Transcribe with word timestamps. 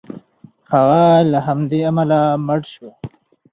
هغه 0.73 1.03
له 1.31 1.39
همدې 1.47 1.79
امله 1.89 2.19
مړ 2.45 2.61
شو. 2.73 2.89